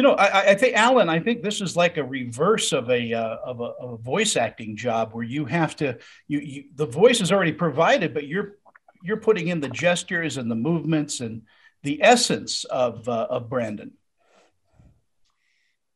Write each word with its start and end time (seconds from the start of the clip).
You 0.00 0.04
know, 0.04 0.14
I, 0.14 0.52
I, 0.52 0.54
think 0.54 0.76
Alan, 0.76 1.10
I 1.10 1.20
think 1.20 1.42
this 1.42 1.60
is 1.60 1.76
like 1.76 1.98
a 1.98 2.02
reverse 2.02 2.72
of 2.72 2.88
a, 2.88 3.12
uh, 3.12 3.36
of 3.44 3.60
a 3.60 3.64
of 3.64 3.92
a 3.92 3.96
voice 3.98 4.34
acting 4.34 4.74
job 4.74 5.12
where 5.12 5.22
you 5.22 5.44
have 5.44 5.76
to 5.76 5.98
you, 6.26 6.38
you 6.38 6.64
the 6.74 6.86
voice 6.86 7.20
is 7.20 7.30
already 7.30 7.52
provided, 7.52 8.14
but 8.14 8.26
you're 8.26 8.56
you're 9.02 9.18
putting 9.18 9.48
in 9.48 9.60
the 9.60 9.68
gestures 9.68 10.38
and 10.38 10.50
the 10.50 10.54
movements 10.54 11.20
and 11.20 11.42
the 11.82 12.02
essence 12.02 12.64
of 12.64 13.06
uh, 13.10 13.26
of 13.28 13.50
Brandon. 13.50 13.92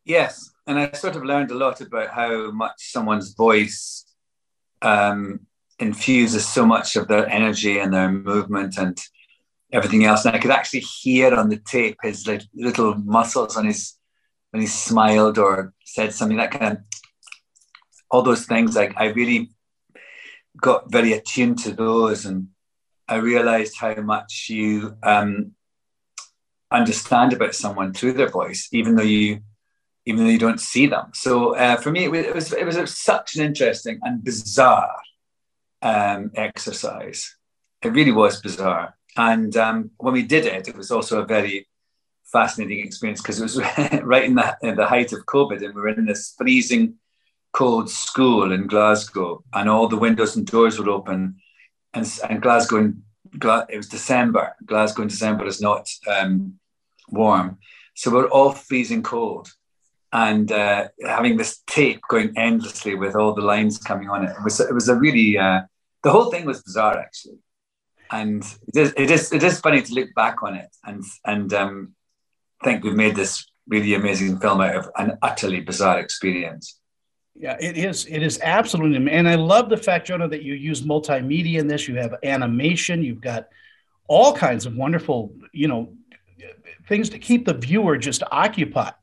Yes, 0.05 0.51
and 0.67 0.79
I 0.79 0.93
sort 0.93 1.17
of 1.17 1.25
learned 1.25 1.51
a 1.51 1.55
lot 1.55 1.81
about 1.81 2.11
how 2.11 2.51
much 2.51 2.75
someone's 2.93 3.33
voice 3.33 4.05
um, 4.83 5.47
infuses 5.79 6.47
so 6.47 6.67
much 6.67 6.97
of 6.97 7.09
their 7.09 7.27
energy 7.27 7.79
and 7.79 7.95
their 7.95 8.13
movement 8.13 8.77
and 8.77 8.99
everything 9.75 10.05
else. 10.05 10.25
And 10.25 10.35
I 10.35 10.39
could 10.39 10.51
actually 10.51 10.81
hear 10.81 11.35
on 11.35 11.49
the 11.49 11.59
tape 11.59 11.99
his 12.03 12.27
like, 12.27 12.43
little 12.55 12.95
muscles 12.95 13.57
on 13.57 13.67
his 13.67 13.95
when 14.51 14.61
he 14.61 14.69
smiled 14.69 15.37
or 15.37 15.75
said 15.85 16.15
something 16.15 16.37
that 16.37 16.53
kind 16.53 16.79
of 16.79 16.79
all 18.09 18.23
those 18.23 18.47
things. 18.47 18.77
Like 18.77 18.95
I 18.97 19.07
really 19.07 19.51
got 20.61 20.91
very 20.93 21.13
attuned 21.13 21.59
to 21.59 21.73
those, 21.73 22.25
and 22.25 22.49
I 23.09 23.17
realized 23.17 23.77
how 23.77 23.95
much 23.97 24.47
you 24.49 24.97
um, 25.03 25.53
understand 26.71 27.33
about 27.33 27.57
someone 27.57 27.93
through 27.93 28.13
their 28.13 28.31
voice, 28.31 28.69
even 28.73 28.95
though 28.95 29.03
you 29.03 29.41
even 30.07 30.25
though 30.25 30.31
you 30.31 30.39
don't 30.39 30.61
see 30.61 30.87
them. 30.87 31.11
So 31.15 31.57
uh, 31.57 31.77
for 31.77 31.91
me, 31.91 32.05
it 32.05 32.35
was 32.35 32.53
it 32.53 32.65
was, 32.65 32.97
such 32.97 33.37
an 33.37 33.45
interesting 33.45 33.99
and 34.03 34.23
bizarre 34.23 35.01
um, 35.83 36.31
exercise. 36.37 37.37
It 37.83 37.89
really 37.89 38.13
was 38.13 38.41
bizarre. 38.41 38.97
And 39.17 39.57
um, 39.57 39.91
when 39.99 40.15
we 40.15 40.23
did 40.23 40.47
it, 40.47 40.69
it 40.69 40.77
was 40.77 40.91
also 40.91 41.23
a 41.23 41.27
very 41.27 41.69
fascinating 42.25 42.85
experience 42.85 43.23
because 43.23 43.39
it 43.39 43.45
was 43.45 43.59
right 44.03 44.25
in 44.25 44.35
the, 44.35 44.57
in 44.63 44.77
the 44.77 44.87
height 44.87 45.13
of 45.13 45.27
COVID, 45.27 45.65
and 45.65 45.75
we 45.75 45.81
were 45.81 45.89
in 45.89 46.07
this 46.07 46.35
freezing 46.37 46.95
cold 47.53 47.89
school 47.89 48.51
in 48.51 48.67
Glasgow, 48.67 49.45
and 49.53 49.69
all 49.69 49.87
the 49.87 49.97
windows 49.97 50.37
and 50.37 50.47
doors 50.47 50.79
were 50.79 50.91
open. 50.91 51.37
And, 51.93 52.21
and 52.29 52.43
Glasgow, 52.43 52.79
in, 52.79 53.03
it 53.33 53.77
was 53.77 53.89
December. 53.89 54.57
Glasgow 54.67 55.03
in 55.03 55.09
December 55.09 55.47
is 55.47 55.61
not 55.61 55.89
um, 56.09 56.59
warm. 57.09 57.59
So 57.95 58.11
we're 58.11 58.29
all 58.29 58.51
freezing 58.51 59.05
cold 59.05 59.53
and 60.13 60.51
uh, 60.51 60.89
having 61.07 61.37
this 61.37 61.63
tape 61.69 62.01
going 62.09 62.33
endlessly 62.37 62.97
with 62.97 63.15
all 63.15 63.35
the 63.35 63.43
lines 63.43 63.79
coming 63.79 64.09
on 64.09 64.25
it. 64.25 64.31
It 64.31 64.43
was, 64.43 64.59
it 64.59 64.75
was 64.75 64.89
a 64.89 64.97
really, 64.97 65.39
uh, 65.39 65.63
the 66.03 66.11
whole 66.11 66.31
thing 66.31 66.45
was 66.45 66.63
bizarre 66.63 66.99
actually 66.99 67.39
and 68.15 68.45
it 68.69 68.77
is, 68.77 68.95
it 68.97 69.11
is 69.11 69.33
it 69.33 69.43
is 69.43 69.61
funny 69.61 69.83
to 69.83 69.95
look 69.95 70.15
back 70.15 70.43
on 70.43 70.55
it 70.55 70.71
and 70.85 71.03
and 71.25 71.53
um, 71.53 71.95
think 72.63 72.85
we've 72.85 72.95
made 72.95 73.17
this 73.17 73.45
really 73.69 73.95
amazing 73.95 74.39
film 74.39 74.61
out 74.61 74.77
of 74.77 74.89
an 74.97 75.19
utterly 75.23 75.61
bizarre 75.61 75.99
experience. 75.99 76.79
Yeah, 77.35 77.57
it 77.61 77.77
is. 77.77 78.07
It 78.07 78.23
is 78.23 78.39
absolutely, 78.43 79.11
and 79.11 79.29
I 79.29 79.35
love 79.35 79.69
the 79.69 79.77
fact, 79.77 80.09
Jono, 80.09 80.31
that 80.31 80.43
you 80.43 80.55
use 80.55 80.83
multimedia 80.83 81.59
in 81.59 81.67
this. 81.67 81.89
You 81.89 81.97
have 81.97 82.15
animation. 82.23 83.03
You've 83.03 83.21
got 83.21 83.49
all 84.07 84.33
kinds 84.33 84.67
of 84.67 84.77
wonderful, 84.77 85.35
you 85.53 85.67
know, 85.67 85.93
things 86.89 87.09
to 87.11 87.19
keep 87.19 87.45
the 87.45 87.55
viewer 87.55 87.99
just 87.99 88.23
occupied. 88.31 88.95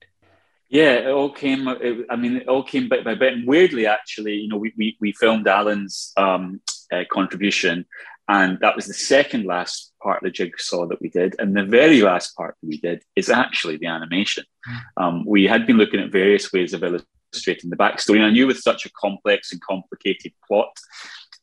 Yeah, 0.70 0.94
it 0.94 1.08
all 1.08 1.30
came. 1.30 1.68
It, 1.68 2.06
I 2.10 2.16
mean, 2.16 2.38
it 2.38 2.48
all 2.48 2.64
came 2.64 2.88
bit 2.88 3.04
by 3.04 3.16
bit. 3.16 3.34
And 3.34 3.46
weirdly, 3.46 3.86
actually, 3.86 4.36
you 4.36 4.48
know, 4.48 4.58
we 4.58 4.72
we, 4.78 4.96
we 5.02 5.12
filmed 5.12 5.48
Alan's 5.48 6.14
um, 6.16 6.62
uh, 6.92 7.04
contribution 7.12 7.86
and 8.28 8.60
that 8.62 8.76
was 8.76 8.86
the 8.86 8.94
second 8.94 9.46
last 9.46 9.94
part 10.02 10.18
of 10.18 10.24
the 10.24 10.32
jigsaw 10.32 10.88
that 10.88 11.02
we 11.02 11.10
did. 11.10 11.36
And 11.40 11.56
the 11.56 11.66
very 11.66 12.02
last 12.02 12.36
part 12.36 12.56
that 12.62 12.68
we 12.68 12.78
did 12.78 13.04
is 13.16 13.30
actually 13.30 13.78
the 13.78 13.88
animation. 13.88 14.46
Hmm. 14.66 15.04
Um, 15.04 15.26
we 15.26 15.46
had 15.46 15.68
been 15.68 15.78
looking 15.78 16.00
at 16.00 16.12
various 16.12 16.54
ways 16.54 16.74
of 16.74 16.84
illustrating 16.84 17.70
the 17.70 17.76
backstory. 17.76 18.16
And 18.18 18.26
I 18.26 18.32
knew 18.32 18.48
with 18.48 18.60
such 18.60 18.86
a 18.86 18.92
complex 18.92 19.52
and 19.52 19.62
complicated 19.62 20.34
plot, 20.48 20.76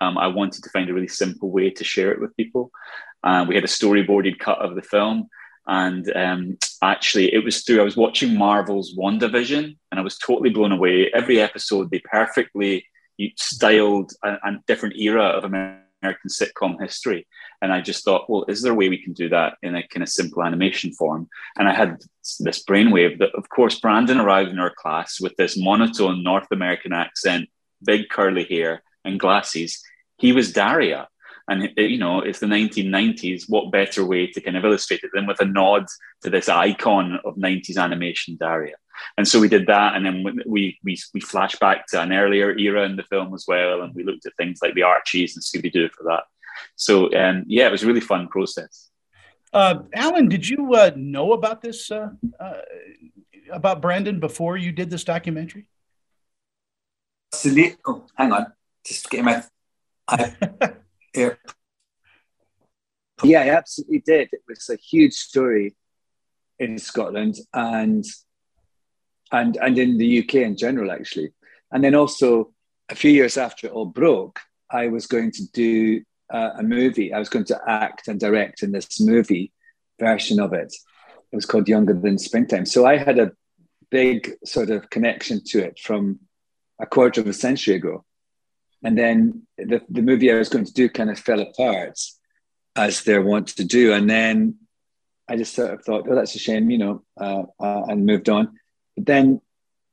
um, 0.01 0.17
I 0.17 0.29
wanted 0.29 0.63
to 0.65 0.71
find 0.71 0.89
a 0.89 0.95
really 0.95 1.09
simple 1.09 1.51
way 1.51 1.71
to 1.71 1.85
share 1.85 2.13
it 2.13 2.21
with 2.21 2.37
people. 2.37 2.71
Uh, 3.23 3.45
we 3.47 3.55
had 3.55 3.65
a 3.65 3.69
storyboarded 3.69 4.39
cut 4.39 4.59
of 4.61 4.75
the 4.75 4.83
film. 4.83 5.29
And 5.67 6.11
um, 6.17 6.57
actually, 6.83 7.35
it 7.35 7.45
was 7.45 7.63
through 7.63 7.81
I 7.81 7.85
was 7.85 7.97
watching 7.97 8.39
Marvel's 8.39 8.97
WandaVision, 8.97 9.77
and 9.91 10.01
I 10.01 10.03
was 10.03 10.17
totally 10.17 10.49
blown 10.49 10.73
away. 10.73 11.11
Every 11.13 11.41
episode, 11.41 11.91
they 11.91 12.01
perfectly 12.11 12.87
styled 13.37 14.13
a, 14.25 14.37
a 14.45 14.59
different 14.67 14.97
era 14.97 15.25
of 15.25 15.45
American 15.45 15.83
American 16.03 16.31
sitcom 16.31 16.81
history. 16.81 17.27
And 17.63 17.73
I 17.73 17.81
just 17.81 18.05
thought, 18.05 18.29
well, 18.29 18.45
is 18.49 18.63
there 18.63 18.73
a 18.73 18.75
way 18.75 18.89
we 18.89 19.03
can 19.03 19.13
do 19.13 19.29
that 19.31 19.57
in 19.63 19.75
a 19.75 19.87
kind 19.87 20.03
of 20.03 20.09
simple 20.09 20.43
animation 20.43 20.93
form? 20.93 21.29
And 21.57 21.69
I 21.69 21.75
had 21.75 21.99
this 22.41 22.65
brainwave 22.65 23.19
that, 23.19 23.35
of 23.35 23.49
course, 23.49 23.81
Brandon 23.81 24.21
arrived 24.21 24.51
in 24.51 24.59
our 24.59 24.73
class 24.75 25.21
with 25.21 25.37
this 25.37 25.59
monotone 25.59 26.23
North 26.23 26.47
American 26.51 26.93
accent, 26.93 27.49
big 27.85 28.09
curly 28.09 28.45
hair, 28.45 28.83
and 29.05 29.21
glasses. 29.21 29.83
He 30.19 30.33
was 30.33 30.53
Daria. 30.53 31.09
And, 31.49 31.71
you 31.77 31.99
know, 31.99 32.21
it's 32.21 32.41
the 32.41 32.47
1990s. 32.47 33.45
What 33.49 33.73
better 33.73 34.05
way 34.05 34.27
to 34.27 34.41
kind 34.41 34.57
of 34.57 34.65
illustrate 34.65 35.01
it 35.03 35.11
than 35.15 35.27
with 35.27 35.41
a 35.41 35.47
nod 35.47 35.87
to 36.23 36.31
this 36.31 36.49
icon 36.49 37.19
of 37.25 37.37
90s 37.37 37.79
animation, 37.79 38.37
Daria? 38.39 38.77
And 39.17 39.27
so 39.27 39.41
we 39.41 39.49
did 39.49 39.67
that, 39.67 39.95
and 39.95 40.05
then 40.05 40.25
we 40.47 40.79
we 40.83 40.99
we 41.15 41.21
flashed 41.21 41.61
back 41.61 41.87
to 41.89 42.01
an 42.01 42.13
earlier 42.13 42.57
era 42.57 42.85
in 42.85 42.97
the 42.97 43.03
film 43.05 43.35
as 43.35 43.45
well, 43.47 43.83
and 43.83 43.95
we 43.95 44.05
looked 44.05 44.27
at 44.27 44.37
things 44.37 44.61
like 44.63 44.75
the 44.75 44.83
Archies 44.83 45.37
and 45.37 45.43
Scooby 45.43 45.73
Doo 45.73 45.89
for 45.97 46.05
that. 46.05 46.25
So 46.77 47.13
um, 47.15 47.45
yeah, 47.47 47.69
it 47.69 47.73
was 47.73 47.83
a 47.83 47.87
really 47.87 48.01
fun 48.01 48.29
process. 48.29 48.91
Uh, 49.53 49.81
Alan, 49.95 50.29
did 50.29 50.49
you 50.49 50.75
uh, 50.75 50.91
know 50.97 51.33
about 51.33 51.63
this 51.63 51.91
uh, 51.91 52.11
uh 52.39 52.61
about 53.51 53.81
Brandon 53.81 54.21
before 54.21 54.57
you 54.57 54.73
did 54.73 54.91
this 54.91 55.05
documentary? 55.05 55.69
Oh, 57.87 58.05
hang 58.17 58.33
on, 58.33 58.53
just 58.85 59.09
get 59.11 59.25
my. 59.25 59.43
I, 60.07 60.35
yeah, 63.23 63.41
I 63.41 63.51
absolutely 63.51 64.01
did. 64.01 64.29
It 64.33 64.43
was 64.49 64.69
a 64.71 64.77
huge 64.77 65.15
story 65.15 65.77
in 66.59 66.79
Scotland, 66.79 67.37
and 67.53 68.05
and 69.33 69.57
and 69.57 69.79
in 69.79 69.99
the 69.99 70.21
UK 70.21 70.37
in 70.37 70.57
general, 70.57 70.91
actually. 70.91 71.33
And 71.71 71.85
then 71.85 71.95
also 71.95 72.53
a 72.89 72.95
few 72.95 73.11
years 73.11 73.37
after 73.37 73.67
it 73.67 73.73
all 73.73 73.87
broke, 73.87 74.41
I 74.71 74.89
was 74.89 75.07
going 75.07 75.33
to 75.33 75.43
do 75.53 76.03
uh, 76.33 76.51
a 76.59 76.63
movie. 76.63 77.13
I 77.13 77.19
was 77.19 77.29
going 77.29 77.45
to 77.47 77.61
act 77.67 78.09
and 78.09 78.19
direct 78.19 78.63
in 78.63 78.73
this 78.73 79.01
movie 79.01 79.53
version 79.99 80.41
of 80.41 80.53
it. 80.53 80.73
It 81.31 81.37
was 81.37 81.47
called 81.47 81.69
Younger 81.69 81.95
Than 81.95 82.19
Springtime. 82.19 82.67
So 82.67 82.87
I 82.87 82.97
had 82.97 83.19
a 83.19 83.33
big 83.91 84.35
sort 84.45 84.71
of 84.71 84.89
connection 84.91 85.43
to 85.49 85.59
it 85.61 85.79
from 85.79 86.21
a 86.81 86.87
quarter 86.87 87.21
of 87.21 87.27
a 87.27 87.33
century 87.33 87.75
ago. 87.75 88.05
And 88.83 88.97
then 88.97 89.43
the, 89.57 89.83
the 89.89 90.03
movie 90.03 90.31
I 90.31 90.37
was 90.37 90.49
going 90.49 90.65
to 90.65 90.73
do 90.73 90.89
kind 90.89 91.11
of 91.11 91.19
fell 91.19 91.41
apart 91.41 91.99
as 92.77 93.03
they're 93.03 93.23
wont 93.23 93.49
to 93.49 93.65
do. 93.65 93.93
And 93.93 94.09
then 94.09 94.57
I 95.29 95.37
just 95.37 95.55
sort 95.55 95.73
of 95.73 95.85
thought, 95.85 96.07
oh, 96.09 96.15
that's 96.15 96.35
a 96.35 96.39
shame, 96.39 96.71
you 96.71 96.79
know, 96.79 97.03
uh, 97.21 97.43
uh, 97.61 97.85
and 97.89 98.07
moved 98.07 98.29
on. 98.29 98.59
But 98.97 99.07
then 99.07 99.41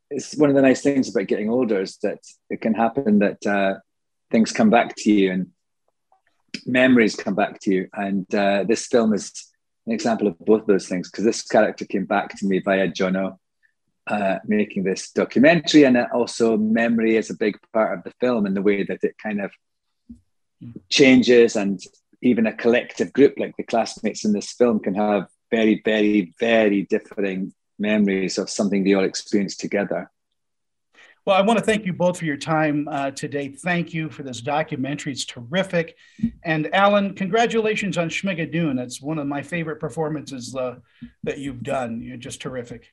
it's 0.10 0.36
one 0.38 0.50
of 0.50 0.56
the 0.56 0.62
nice 0.62 0.82
things 0.82 1.10
about 1.10 1.28
getting 1.28 1.50
older 1.50 1.82
is 1.82 1.98
that 2.04 2.20
it 2.50 2.62
can 2.62 2.74
happen 2.74 3.20
that 3.20 3.46
uh, 3.46 3.76
things 4.32 4.52
come 4.52 4.70
back 4.70 4.96
to 4.98 5.12
you 5.12 5.32
and 5.32 5.48
memories 6.66 7.16
come 7.16 7.36
back 7.36 7.60
to 7.62 7.74
you. 7.74 7.90
And 7.94 8.34
uh, 8.34 8.66
this 8.68 8.86
film 8.88 9.14
is 9.14 9.32
an 9.88 9.94
example 9.94 10.28
of 10.28 10.38
both 10.40 10.66
those 10.68 10.88
things 10.88 11.10
because 11.10 11.26
this 11.26 11.42
character 11.42 11.86
came 11.86 12.06
back 12.06 12.38
to 12.38 12.46
me 12.46 12.60
via 12.60 12.88
Jono 12.88 13.38
uh, 14.08 14.40
making 14.46 14.84
this 14.84 15.12
documentary, 15.12 15.84
and 15.84 15.98
also 16.14 16.58
memory 16.58 17.16
is 17.18 17.30
a 17.30 17.38
big 17.38 17.58
part 17.74 17.98
of 17.98 18.04
the 18.04 18.14
film 18.20 18.46
and 18.46 18.56
the 18.56 18.62
way 18.62 18.84
that 18.84 19.04
it 19.04 19.16
kind 19.18 19.42
of 19.42 19.52
changes, 20.90 21.56
and 21.56 21.82
even 22.22 22.48
a 22.48 22.54
collective 22.54 23.14
group 23.14 23.34
like 23.38 23.56
the 23.58 23.64
classmates 23.64 24.26
in 24.26 24.32
this 24.34 24.52
film 24.54 24.80
can 24.80 24.96
have 24.96 25.28
very, 25.52 25.82
very, 25.84 26.34
very 26.40 26.84
differing 26.84 27.54
memories 27.78 28.38
of 28.38 28.50
something 28.50 28.84
they 28.84 28.94
all 28.94 29.04
experienced 29.04 29.60
together. 29.60 30.10
Well, 31.26 31.36
I 31.36 31.42
want 31.42 31.58
to 31.58 31.66
thank 31.66 31.88
you 31.88 31.94
both 31.94 32.20
for 32.20 32.26
your 32.26 32.38
time 32.38 32.88
uh, 32.88 33.10
today. 33.10 33.50
Thank 33.50 33.96
you 33.96 34.12
for 34.12 34.22
this 34.22 34.42
documentary. 34.42 35.12
It's 35.12 35.26
terrific. 35.26 35.98
And 36.44 36.74
Alan, 36.74 37.16
congratulations 37.16 37.98
on 37.98 38.10
Schmigadoon. 38.10 38.80
It's 38.80 39.02
one 39.02 39.18
of 39.18 39.26
my 39.26 39.42
favorite 39.42 39.80
performances 39.80 40.56
uh, 40.56 40.76
that 41.24 41.40
you've 41.40 41.64
done. 41.64 42.00
You're 42.02 42.18
just 42.18 42.42
terrific. 42.42 42.92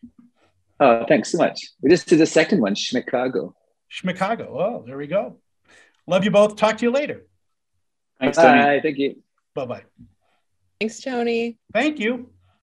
Oh, 0.85 1.05
thanks 1.07 1.31
so 1.31 1.39
much. 1.39 1.71
We 1.81 1.91
just 1.91 2.09
did 2.09 2.19
the 2.19 2.27
second 2.27 2.61
one, 2.61 2.75
Schmicago. 2.75 3.55
Schmicago. 3.89 4.49
Oh, 4.51 4.83
there 4.85 4.97
we 4.97 5.07
go. 5.07 5.39
Love 6.09 6.25
you 6.25 6.33
both. 6.33 6.57
Talk 6.57 6.79
to 6.79 6.85
you 6.85 6.91
later. 6.91 7.25
Thanks, 8.19 8.37
Tony. 8.37 8.61
Bye. 8.61 8.81
Thank 8.83 8.99
you. 8.99 9.23
Bye 9.55 9.67
bye. 9.67 9.85
Thanks, 10.81 11.01
Tony. 11.01 11.57
Thank 11.73 12.01
you. 12.01 12.31